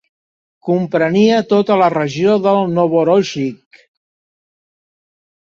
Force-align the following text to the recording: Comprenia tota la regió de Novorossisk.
Comprenia 0.69 1.41
tota 1.51 1.77
la 1.81 1.89
regió 1.97 2.33
de 2.47 2.55
Novorossisk. 2.79 3.83